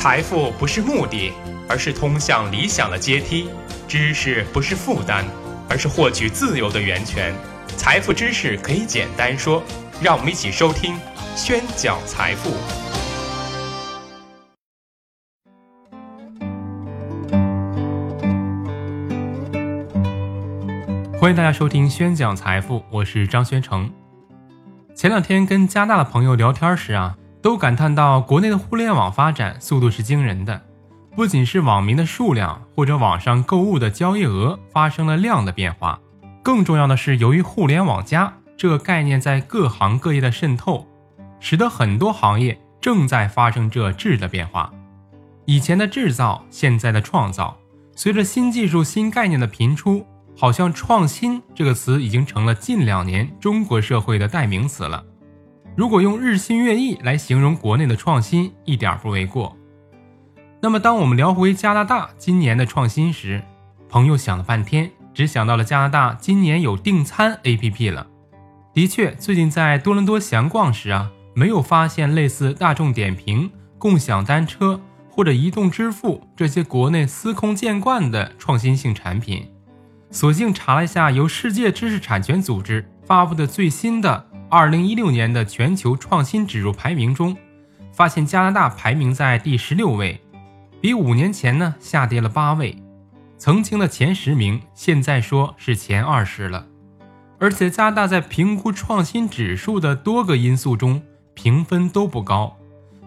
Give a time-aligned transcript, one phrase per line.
[0.00, 1.32] 财富不是目的，
[1.68, 3.48] 而是通向理想的阶梯；
[3.88, 5.24] 知识不是负担，
[5.68, 7.34] 而是获取自由的源泉。
[7.76, 9.60] 财富知识可以简单说，
[10.00, 10.96] 让我们一起收听
[11.34, 12.50] 宣讲财富。
[21.18, 23.92] 欢迎大家收听宣讲财富，我是张宣成。
[24.94, 27.16] 前两天跟加拿的朋友聊天时啊。
[27.48, 30.60] 都感叹到，国内的互联网发展速度是惊人的，
[31.16, 35.98] 不仅是网民的数量或者网上购物的交易额发生了量的变化，
[36.42, 40.86] 更重要的是，由于“互联网加”这个概念在各行各业的渗透，
[41.40, 44.70] 使得很多行业正在发生着质的变化。
[45.46, 47.56] 以前的制造，现在的创造，
[47.96, 50.04] 随着新技术、新概念的频出，
[50.36, 55.02] 好像“创新”这个词已经成了近两年中国社会的代名词了。
[55.78, 59.56] 如果用日新月异来形容国内的创新，一点不为过。
[60.60, 63.40] 那么，当我们聊回加拿大今年的创新时，
[63.88, 68.08] 朋友想了半天，只想到了加拿大今年有订餐 APP 了。
[68.74, 79.46] 的确，最近在多伦多闲逛时啊，没有发现类似大众点评、共享单车或者移动支付这些国内司空见惯的创新性产品。
[80.10, 84.27] 索性查了一下由世界知识产权组织发布的最新的。
[84.50, 87.36] 二零一六年的全球创新指数排名中，
[87.92, 90.18] 发现加拿大排名在第十六位，
[90.80, 92.74] 比五年前呢下跌了八位。
[93.36, 96.66] 曾经的前十名，现在说是前二十了。
[97.38, 101.02] 而且加拿大在评估创新指数的多个因素中
[101.34, 102.56] 评分都不高，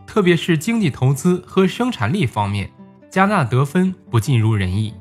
[0.06, 2.70] 特别是经济投资和生产力方面，
[3.10, 4.94] 加拿大得分不尽如人意。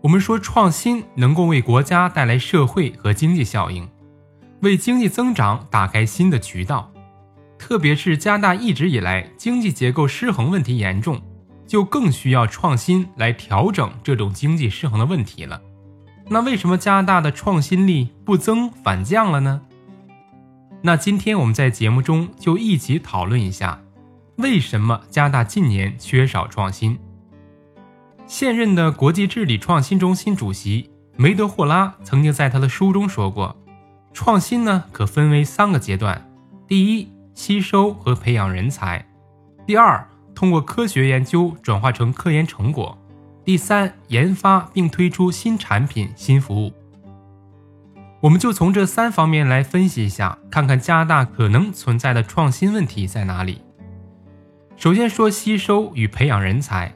[0.00, 3.88] 我们说创新能够为国家带来社会和经济效应。
[4.62, 6.92] 为经济增长打开新的渠道，
[7.58, 11.20] 特别是加拿大一直以来经济结构失衡问题严重，
[11.66, 15.60] 就更需要创新来调整这种经济失衡的问题了。
[16.28, 19.62] 那为什么加拿大的创新力不增反降了呢？
[20.80, 23.80] 那今天我们在节目中就一起讨论一下，
[24.36, 26.96] 为什么加拿大近年缺少创新。
[28.28, 33.56] 现任的国际治理创新中心主席梅德霍拉曾经在他的书中说过。
[34.12, 36.30] 创新呢，可分为三个阶段：
[36.68, 39.04] 第一，吸收和培养人才；
[39.66, 42.96] 第二，通过科学研究转化成科研成果；
[43.44, 46.72] 第三，研发并推出新产品、新服务。
[48.20, 53.62] 我们就从这三方面来分析一下，看看加拿大可能存在的创新问题在哪里。
[54.76, 56.94] 首先说吸收与培养人才，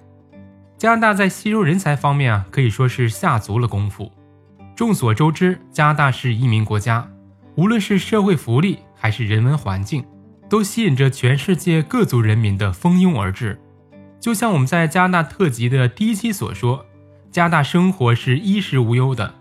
[0.77, 4.13] 加拿大在吸收人才方面啊，可以说是下足了功夫。
[4.77, 7.11] 众所周知，加拿大是移民国家，
[7.55, 10.05] 无论是社会福利还是人文环境，
[10.51, 13.59] 都吸引着全世界各族人民的蜂拥而至。
[14.21, 16.85] 就像我们在加拿大特辑的第一期所说，
[17.31, 19.37] 加拿大生活是衣食无忧的，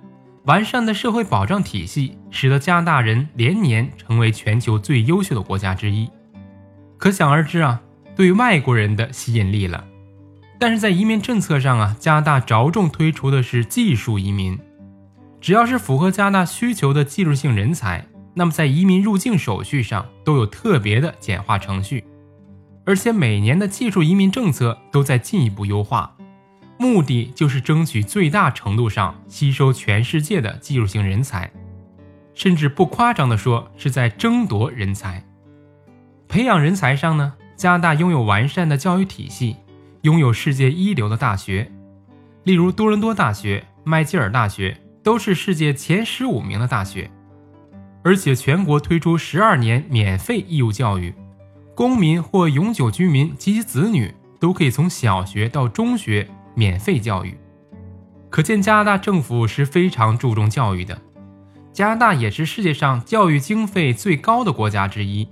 [0.45, 6.09] 完善的社会保障体系使得加拿大人连年成为全球最优秀的国家之一。
[6.97, 7.81] 可想而知啊，
[8.15, 9.83] 对外国人的吸引力了。
[10.57, 14.57] 但是在移民政策上啊，加拿大着重推出的是技术移民。
[15.45, 22.03] 只要是符合加拿大需求的技术性人才，那么在移民入境手续上都有特别的简化程序，
[22.83, 26.17] 而且每年的技术移民政策都在进一步优化，
[26.79, 31.51] 目的就是争取最大程度上吸收全世界的技术性人才，
[32.33, 35.23] 甚至不夸张的说是在争夺人才。
[36.27, 39.57] 培养人才上呢，加拿大拥有完善的教育体系，
[40.01, 41.71] 拥有世界一流的大学，
[42.45, 44.75] 例如多伦多大学、麦吉尔大学。
[45.05, 47.11] 都是世界前十五名的大学，
[48.03, 51.13] 而且全国推出十二年免费义务教育，
[51.75, 57.37] 公民或永久居民及其子女都可以从小学到中学免费教育。
[58.31, 60.99] 可见加拿大政府是非常注重教育的。
[61.71, 65.29] 加拿大也是世界上教育经费最高的国家之一，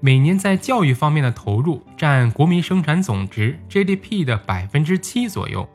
[0.00, 5.68] 每年在教育方面的投入占国民生产总值 GDP 的百分之七左右。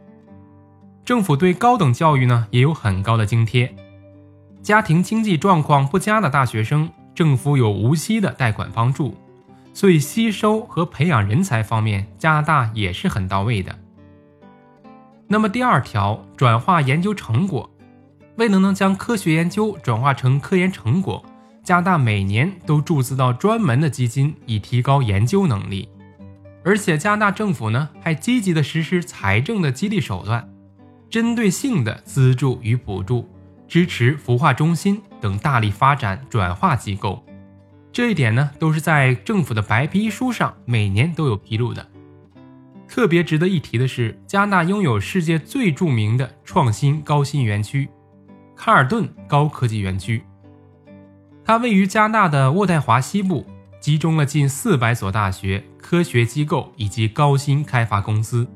[1.09, 3.75] 政府对高等教育呢也有很高的津贴，
[4.61, 9.17] 家庭经济状况不佳的大学生，政府有无息的贷款帮助，
[9.73, 13.75] 所以吸收和培养人才方面，加拿大也是很到位的。
[15.27, 17.67] 那么第二条，转化研究成果，
[18.35, 21.25] 为了能将科学研究转化成科研成果，
[21.63, 25.89] 加拿大每年都注资到专门的基金，以提高研究能力，
[26.63, 30.47] 而且加拿大政府呢还积极的实施财政的激励手段。
[31.09, 33.27] 针对性的资助与补助，
[33.67, 37.23] 支持孵化中心等大力发展转化机构，
[37.91, 41.85] 这一点呢，都是在政府的白皮书上每年都有披露的。
[42.87, 47.89] 特别值得一提的是，加拿大拥有世界最著名的创新高新园区——
[48.55, 50.23] 卡尔顿高科技园区。
[51.43, 53.45] 它位于加拿大的渥太华西部，
[53.79, 58.47] 集中了近四百所大学、科学机构以及高新开发公司，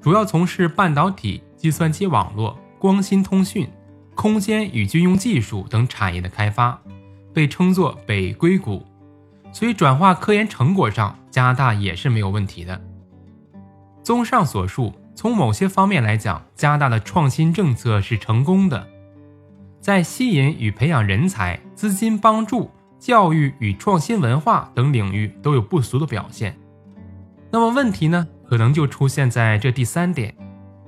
[0.00, 3.66] 主要从事半导体、计算机网络、光芯通讯、
[4.14, 6.78] 空间与军用技术等产业的开发，
[7.32, 8.84] 被称作“北硅谷”。
[9.50, 12.78] 所以，转化科研成果上，加拿大也是没有问题的。
[14.02, 18.86] 综上所述，从某些方面来讲，加拿大的创新政策是成功的，
[19.80, 26.54] 在吸引与培养人才、资金帮助、教育与创新文化等领域都有不俗的表现。
[27.50, 30.34] 那么问题呢，可能就出现在这第三点，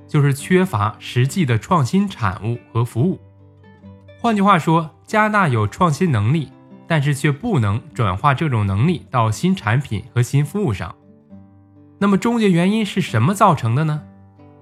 [0.07, 3.19] 就是缺乏实际的创新产物和服务。
[4.19, 6.51] 换句话说，加拿大有创新能力，
[6.87, 10.95] 但是却不能转化这种能力到新产品和新服务上。
[11.99, 14.01] 那么终结原因是什么造成的呢？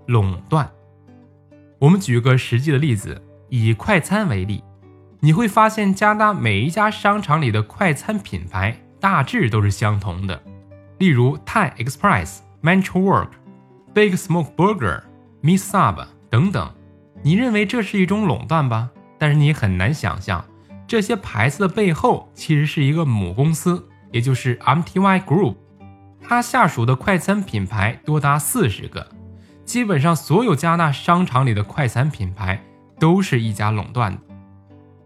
[0.07, 0.69] 垄断。
[1.79, 4.63] 我们举个实际的例子，以快餐为例，
[5.19, 10.41] 你会发现加拿大每一家商场里的快餐品牌大致都是相同的，
[10.99, 13.29] 例如 Thai Express、Metro Work、
[13.93, 15.01] Big Smoke Burger、
[15.45, 16.73] Missub 等等。
[17.21, 18.89] 你认为这是一种垄断吧？
[19.19, 20.43] 但是你很难想象，
[20.87, 25.55] 这些牌子的背后其实是一个母公司，也就是 MTY Group。
[26.19, 29.07] 它下属的快餐品牌多达四十个，
[29.63, 32.59] 基本上所有加拿大商场里的快餐品牌
[32.99, 34.19] 都是一家垄断的。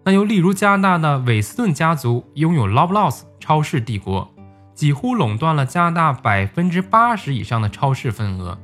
[0.05, 4.33] 那又例如加拿大的韦斯顿家族拥有 Loblaws 超市帝国，
[4.73, 8.57] 几乎垄断了加拿大百分之八十以上的超市份额；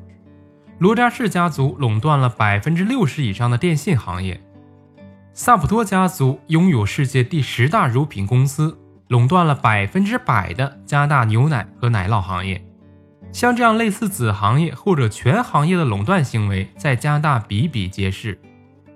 [0.78, 4.36] 罗扎士家族垄断了百分之六十以上的电信行业；
[5.34, 8.78] 萨普托家族拥有世界第十大乳品公司。
[9.10, 12.66] 垄断了百分之百的加大牛奶和奶酪行业，
[13.32, 18.42] 像这样类似子行业或者全行业的垄断行为，在加大比比皆是。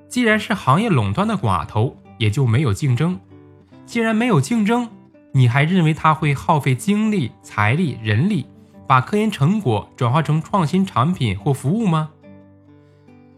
[0.08, 3.20] 既然是行业垄断的寡头，也就没有竞争。
[3.86, 4.90] 既然没有竞争，
[5.32, 8.48] 你还认为他会耗费精力、财力、人力，
[8.90, 12.10] 把科研成果转化成创新产品或服务吗？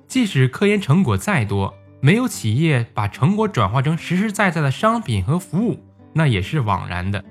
[0.07, 5.77] 即使科研成果再多，没有企业把成果转化成实实在在的商品和服务。
[6.13, 7.21] 那也是枉然的，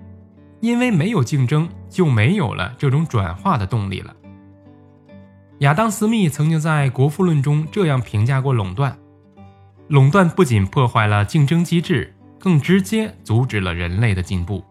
[0.60, 4.14] 因为没有竞争，就没有了这种转化的动力了。
[5.60, 8.98] 亚当·斯密曾经在《国富论》中这样评价过垄断：
[9.88, 14.62] 垄断不仅破坏了竞争机制，更直接阻止了人类的进步。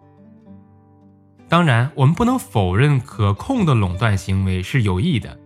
[1.49, 5.37] 当然，我们不能否认可控的垄断行为是有益的，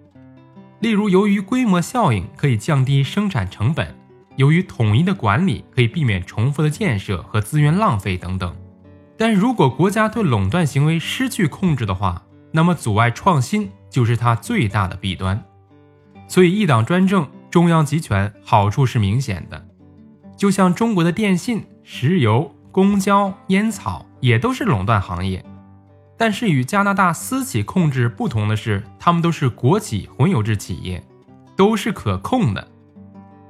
[0.82, 3.96] 例如，由于规模效应可以降低生产成本。
[4.36, 8.54] 由于统一的管理可以避免重复的建设和资源浪费等等，
[9.16, 15.42] 但如果国家对垄断行为失去控制的话，那么阻碍创新就是它最大的弊端。
[16.28, 19.68] 所以一党专政、中央集权好处是明显的，
[20.36, 25.46] 就像中国的电信、石油、公交、烟草也都是垄断行业，
[26.24, 31.04] 但是与加拿大私企控制不同的是，他们都是国企混有制企业，
[31.58, 32.66] 都是可控的。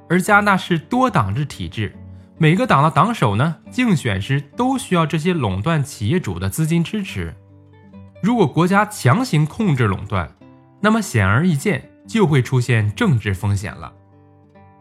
[0.08, 1.94] 而加拿大是多党制体制，
[2.36, 7.32] 每个党的党首呢，竞选时都需要这些垄断企业主的资金支持。
[8.20, 10.28] 如果国家强行控制垄断，
[10.80, 13.92] 那么显而易见就会出现政治风险了。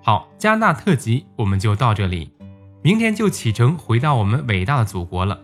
[0.02, 2.34] 好，加拿大特辑我们就到这里，
[2.82, 5.40] 明天就启程回到我们伟大的祖国了。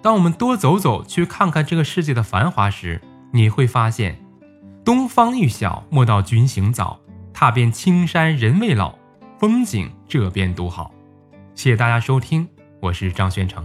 [0.00, 3.00] 当我们多走走，去看看这个世界的繁华时，
[3.32, 4.18] 你会发现，
[4.84, 7.00] 东方欲晓，莫道君行早，
[7.32, 8.94] 踏遍青山人未老。
[9.38, 10.92] 风景这边独好，
[11.54, 12.48] 谢谢大家收听，
[12.80, 13.64] 我是张宣成。